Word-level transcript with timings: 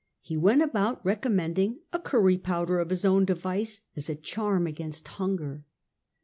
He 0.19 0.35
went 0.35 0.63
about 0.63 1.05
recommending 1.05 1.77
a 1.93 1.99
curry 1.99 2.39
powder 2.39 2.79
of 2.79 2.89
his 2.89 3.05
own 3.05 3.23
device 3.23 3.81
as 3.95 4.09
a 4.09 4.15
charm 4.15 4.65
against 4.65 5.07
hunger. 5.07 5.63